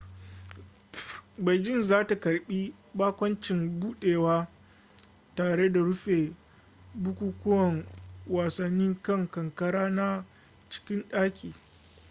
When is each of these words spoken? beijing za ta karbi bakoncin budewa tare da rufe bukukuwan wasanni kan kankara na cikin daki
beijing 1.43 1.83
za 1.83 2.07
ta 2.07 2.15
karbi 2.19 2.73
bakoncin 2.93 3.79
budewa 3.79 4.47
tare 5.35 5.69
da 5.69 5.79
rufe 5.79 6.33
bukukuwan 6.93 7.85
wasanni 8.27 8.95
kan 9.03 9.27
kankara 9.27 9.89
na 9.89 10.25
cikin 10.69 11.03
daki 11.09 11.53